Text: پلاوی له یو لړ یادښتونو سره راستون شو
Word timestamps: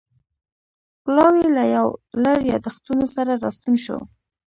پلاوی 1.03 1.45
له 1.57 1.63
یو 1.75 1.87
لړ 2.23 2.37
یادښتونو 2.51 3.05
سره 3.15 3.31
راستون 3.43 3.73
شو 3.85 3.97